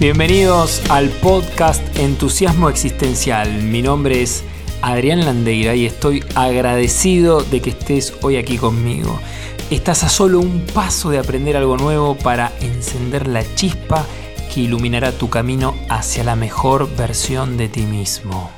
[0.00, 3.64] Bienvenidos al podcast Entusiasmo Existencial.
[3.64, 4.44] Mi nombre es
[4.80, 9.18] Adrián Landeira y estoy agradecido de que estés hoy aquí conmigo.
[9.72, 14.06] Estás a solo un paso de aprender algo nuevo para encender la chispa
[14.54, 18.52] que iluminará tu camino hacia la mejor versión de ti mismo.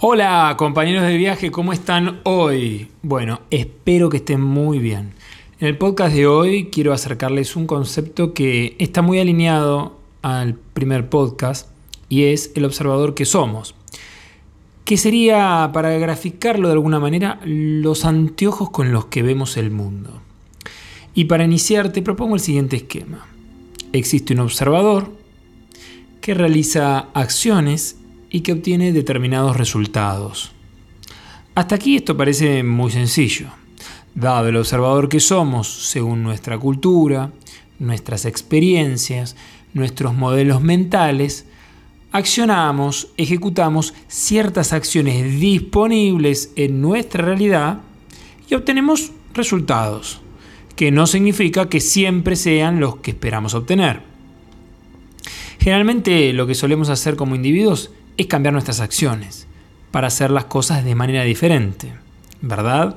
[0.00, 2.90] Hola compañeros de viaje, ¿cómo están hoy?
[3.02, 5.14] Bueno, espero que estén muy bien.
[5.60, 11.08] En el podcast de hoy quiero acercarles un concepto que está muy alineado al primer
[11.08, 11.68] podcast
[12.08, 13.74] y es el observador que somos.
[14.84, 20.20] Que sería, para graficarlo de alguna manera, los anteojos con los que vemos el mundo.
[21.14, 23.26] Y para iniciar te propongo el siguiente esquema.
[23.92, 25.12] Existe un observador
[26.20, 27.96] que realiza acciones
[28.30, 30.52] y que obtiene determinados resultados.
[31.54, 33.48] Hasta aquí esto parece muy sencillo.
[34.14, 37.32] Dado el observador que somos, según nuestra cultura,
[37.78, 39.36] nuestras experiencias,
[39.74, 41.46] nuestros modelos mentales,
[42.12, 47.80] accionamos, ejecutamos ciertas acciones disponibles en nuestra realidad
[48.48, 50.20] y obtenemos resultados,
[50.76, 54.02] que no significa que siempre sean los que esperamos obtener.
[55.60, 59.46] Generalmente lo que solemos hacer como individuos es cambiar nuestras acciones
[59.90, 61.92] para hacer las cosas de manera diferente,
[62.40, 62.96] ¿verdad?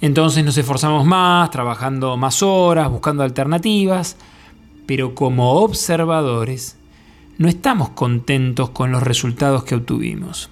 [0.00, 4.16] Entonces nos esforzamos más, trabajando más horas, buscando alternativas,
[4.86, 6.76] pero como observadores
[7.38, 10.48] no estamos contentos con los resultados que obtuvimos.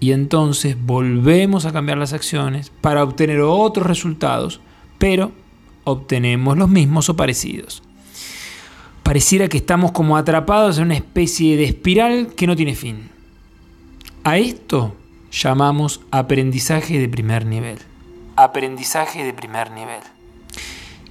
[0.00, 4.60] Y entonces volvemos a cambiar las acciones para obtener otros resultados,
[4.98, 5.32] pero
[5.84, 7.82] obtenemos los mismos o parecidos.
[9.02, 13.10] Pareciera que estamos como atrapados en una especie de espiral que no tiene fin.
[14.24, 14.96] A esto
[15.30, 17.78] llamamos aprendizaje de primer nivel.
[18.36, 20.00] Aprendizaje de primer nivel.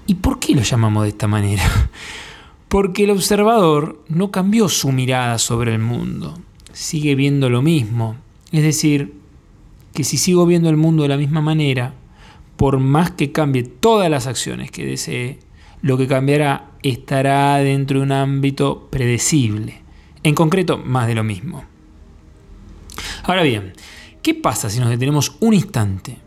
[0.08, 1.64] ¿Y por qué lo llamamos de esta manera?
[2.74, 6.40] Porque el observador no cambió su mirada sobre el mundo,
[6.72, 8.16] sigue viendo lo mismo.
[8.52, 9.14] Es decir,
[9.94, 11.94] que si sigo viendo el mundo de la misma manera,
[12.58, 15.38] por más que cambie todas las acciones que desee,
[15.84, 19.84] lo que cambiará estará dentro de un ámbito predecible.
[20.24, 21.66] En concreto, más de lo mismo.
[23.26, 23.74] Ahora bien,
[24.24, 26.18] ¿qué pasa si nos detenemos un instante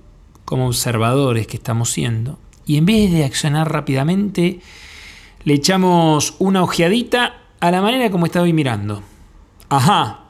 [0.45, 4.61] como observadores que estamos siendo y en vez de accionar rápidamente,
[5.47, 9.05] le echamos una ojeadita a la manera como estaba mirando.
[9.69, 10.25] Ajá,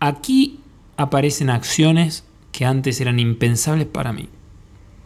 [0.00, 0.60] aquí
[0.96, 4.30] aparecen acciones que antes eran impensables para mí.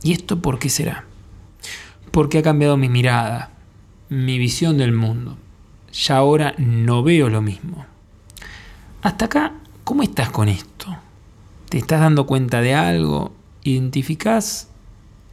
[0.05, 1.07] ¿Y esto por qué será?
[2.13, 3.51] Porque ha cambiado mi mirada,
[4.09, 5.37] mi visión del mundo.
[5.93, 7.85] Ya ahora no veo lo mismo.
[9.03, 10.97] Hasta acá, ¿cómo estás con esto?
[11.69, 13.33] ¿Te estás dando cuenta de algo?
[13.65, 14.69] ¿Identificás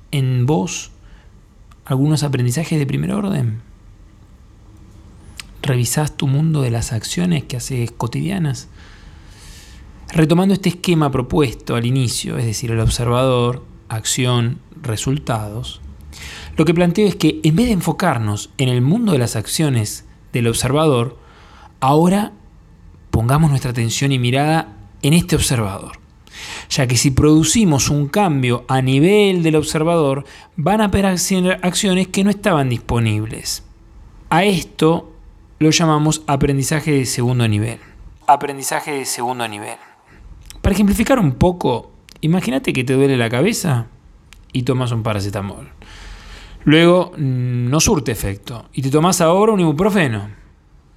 [0.09, 0.89] en vos
[1.85, 3.68] algunos aprendizajes de primer orden?
[5.61, 8.67] Revisás tu mundo de las acciones que haces cotidianas.
[10.11, 15.81] Retomando este esquema propuesto al inicio, es decir, el observador, acción, resultados,
[16.57, 20.05] lo que planteo es que en vez de enfocarnos en el mundo de las acciones
[20.33, 21.17] del observador,
[21.79, 22.33] ahora
[23.11, 25.99] pongamos nuestra atención y mirada en este observador.
[26.69, 30.25] Ya que si producimos un cambio a nivel del observador,
[30.55, 33.63] van a aparecer acciones que no estaban disponibles.
[34.29, 35.13] A esto
[35.59, 37.79] lo llamamos aprendizaje de segundo nivel.
[38.27, 39.77] Aprendizaje de segundo nivel.
[40.61, 43.87] Para ejemplificar un poco, imagínate que te duele la cabeza
[44.53, 45.69] y tomas un paracetamol.
[46.63, 50.29] Luego mm, no surte efecto y te tomas ahora un ibuprofeno.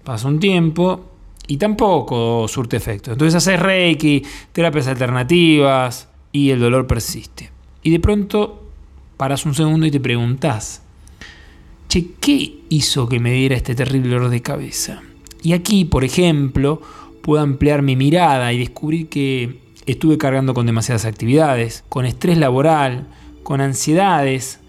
[0.05, 1.13] Pasa un tiempo
[1.47, 3.13] y tampoco surte efecto.
[3.13, 4.23] Entonces haces reiki,
[4.53, 7.51] terapias alternativas y el dolor persiste.
[7.83, 8.65] Y de pronto
[9.17, 10.83] paras un segundo y te preguntas,
[12.01, 15.03] ¿qué hizo que me diera este terrible dolor de cabeza?
[15.43, 16.81] Y aquí, por ejemplo,
[17.21, 23.07] puedo ampliar mi mirada y descubrir que estuve cargando con demasiadas actividades, con estrés laboral,
[23.43, 24.61] con ansiedades,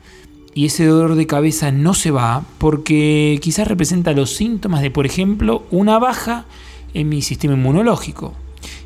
[0.56, 5.06] y ese dolor de cabeza no se va porque quizás representa los síntomas de, por
[5.06, 6.45] ejemplo, una baja
[6.94, 8.33] en mi sistema inmunológico.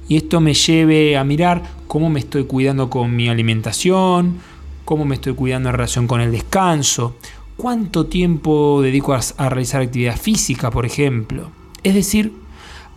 [0.08, 4.38] Y esto me lleve a mirar cómo me estoy cuidando con mi alimentación,
[4.86, 7.18] cómo me estoy cuidando en relación con el descanso,
[7.58, 11.50] cuánto tiempo dedico a, realizar actividad física, por ejemplo.
[11.84, 12.34] Es decir,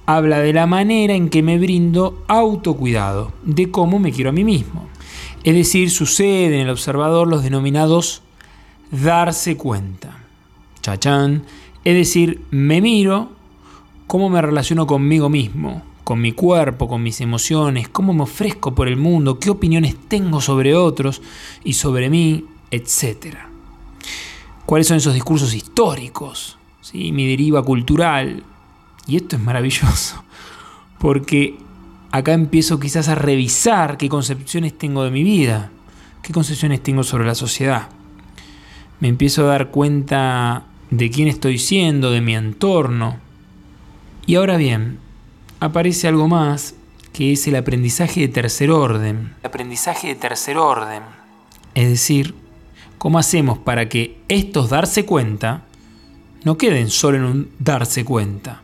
[0.06, 4.44] habla de la manera en que me brindo autocuidado, de cómo me quiero a mí
[4.44, 4.86] mismo.
[5.42, 8.22] Es decir, sucede en el observador los denominados
[8.90, 10.18] darse cuenta.
[10.82, 11.44] Chachán.
[11.82, 13.30] Es decir, me miro
[14.06, 18.86] cómo me relaciono conmigo mismo, con mi cuerpo, con mis emociones, cómo me ofrezco por
[18.86, 21.22] el mundo, qué opiniones tengo sobre otros
[21.64, 23.49] y sobre mí, etcétera
[24.70, 27.10] cuáles son esos discursos históricos, ¿sí?
[27.10, 28.44] mi deriva cultural,
[29.08, 30.22] Y esto es maravilloso,
[31.00, 31.58] porque
[32.12, 35.72] acá empiezo quizás a revisar qué concepciones tengo de mi vida,
[36.22, 37.88] qué concepciones tengo sobre la sociedad.
[39.00, 43.16] Me empiezo a dar cuenta de quién estoy siendo, de mi entorno.
[44.24, 45.00] Y ahora bien,
[45.58, 46.76] aparece algo más
[47.12, 49.34] que es el aprendizaje de tercer orden.
[49.42, 51.02] El aprendizaje de tercer orden.
[51.74, 52.36] Es decir,
[53.00, 55.62] ¿cómo hacemos para que estos darse cuenta
[56.44, 58.60] no queden solo en un darse cuenta?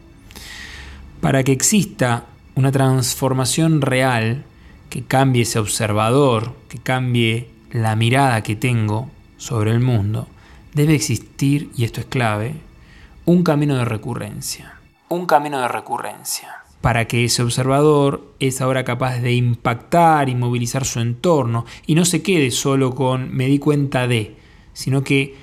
[1.23, 4.45] Para que exista una transformación real
[4.91, 10.29] que cambie ese observador, que cambie la mirada que tengo sobre el mundo,
[10.75, 12.57] debe existir, y esto es clave,
[13.25, 14.75] un camino de recurrencia.
[15.09, 20.85] Un camino de recurrencia para que ese observador es ahora capaz de impactar y movilizar
[20.85, 24.37] su entorno y no se quede solo con me di cuenta de,
[24.73, 25.35] sino que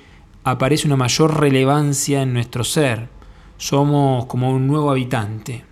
[0.44, 3.08] aparece una mayor relevancia en nuestro ser.
[3.56, 5.64] Somos como un nuevo habitante.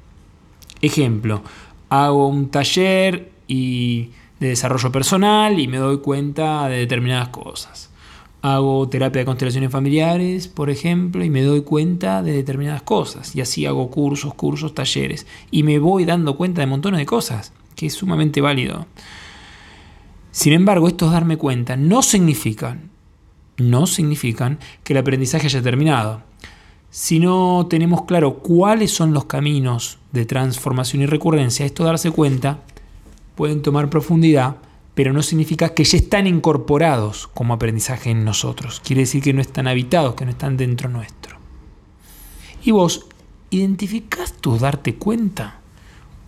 [0.80, 1.42] Ejemplo,
[1.88, 4.10] hago un taller y
[4.40, 7.91] de desarrollo personal y me doy cuenta de determinadas cosas
[8.42, 13.34] hago terapia de constelaciones familiares, por ejemplo, y me doy cuenta de determinadas cosas.
[13.36, 15.26] Y así hago cursos, cursos, talleres.
[15.52, 18.86] Y me voy dando cuenta de montones de cosas, que es sumamente válido.
[20.32, 22.90] Sin embargo, estos darme cuenta no significan,
[23.58, 26.22] no significan que el aprendizaje haya terminado.
[26.90, 32.58] Si no tenemos claro cuáles son los caminos de transformación y recurrencia, esto darse cuenta
[33.36, 34.56] pueden tomar profundidad
[34.94, 38.80] pero no significa que ya están incorporados como aprendizaje en nosotros.
[38.84, 41.36] Quiere decir que no están habitados, que no están dentro nuestro.
[42.62, 43.06] Y vos,
[43.50, 45.60] ¿identificás tus darte cuenta?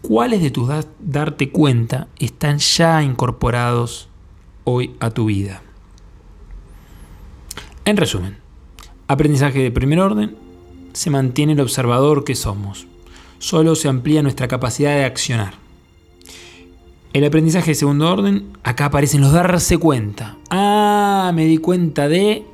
[0.02, 4.08] ¿Cuáles de tus darte cuenta están ya incorporados
[4.64, 5.62] hoy a tu vida?
[7.84, 8.38] En resumen,
[9.08, 10.36] aprendizaje de primer orden,
[10.94, 12.86] se mantiene el observador que somos.
[13.38, 15.63] Solo se amplía nuestra capacidad de accionar.
[17.14, 20.36] El aprendizaje de segundo orden, acá aparecen los darse cuenta.
[20.50, 22.44] Ah, me di cuenta de...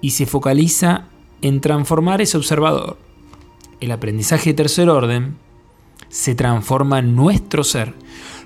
[0.00, 1.04] y se focaliza
[1.42, 2.96] en transformar ese observador.
[3.80, 5.36] El aprendizaje de tercer orden
[6.08, 7.92] se transforma en nuestro ser,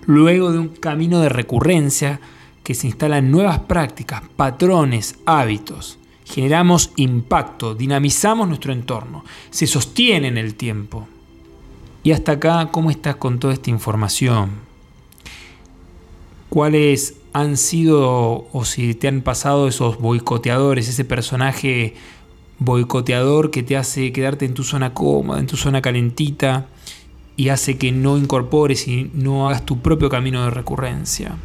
[0.04, 2.18] luego de un camino de recurrencia
[2.64, 5.96] que se instalan nuevas prácticas, patrones, hábitos.
[6.24, 11.06] Generamos impacto, dinamizamos nuestro entorno, se sostiene en el tiempo.
[12.02, 14.71] Y hasta acá, ¿cómo estás con toda esta información?
[16.52, 21.94] Cuáles han sido o si te han pasado esos boicoteadores, ese personaje
[22.58, 26.66] boicoteador que te hace quedarte en tu zona cómoda, en tu zona calentita
[27.38, 31.36] y hace que no incorpores y no hagas tu propio camino de recurrencia.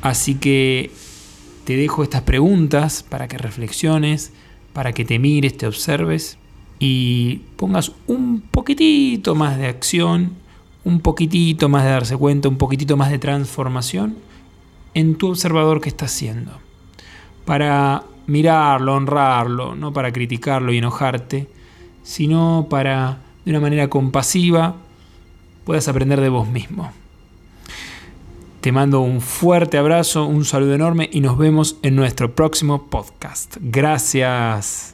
[0.00, 0.92] Así que
[1.64, 4.32] te dejo estas preguntas para que reflexiones,
[4.72, 6.38] para que te mires, te observes
[6.78, 10.43] y pongas un poquitito más de acción
[10.84, 14.16] un poquitito más de darse cuenta, un poquitito más de transformación
[14.94, 16.52] en tu observador que estás haciendo.
[17.44, 21.48] Para mirarlo, honrarlo, no para criticarlo y enojarte,
[22.02, 24.76] sino para, de una manera compasiva,
[25.64, 26.92] puedas aprender de vos mismo.
[28.60, 33.56] Te mando un fuerte abrazo, un saludo enorme y nos vemos en nuestro próximo podcast.
[33.60, 34.93] Gracias.